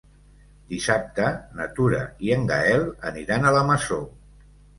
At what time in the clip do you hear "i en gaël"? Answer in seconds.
2.29-2.87